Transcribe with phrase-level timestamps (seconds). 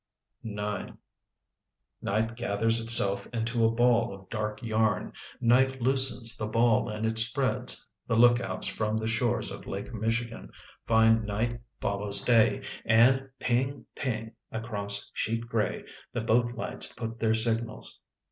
[0.41, 0.97] 9
[2.01, 5.13] Night gathers itself into a ball of dark yarn.
[5.39, 7.85] Night loosens the ball and it spreads.
[8.07, 10.49] The lookouts from the shores of Lake Michigan
[10.87, 13.85] find night follows day, and ping!
[13.93, 14.31] ping!
[14.51, 17.99] across sheet gray the boat lights put their signals.